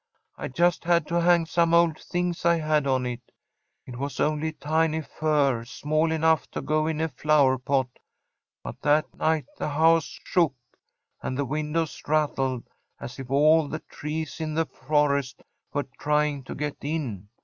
[0.35, 3.21] I just had to hang some old things I had on it.
[3.85, 7.87] It was only a tiny fir, small enough to go in a flower pot;
[8.63, 10.55] but that night the house shook,
[11.21, 12.63] and the windows rattled
[12.99, 17.29] as if all the trees in the forest were trying to get in.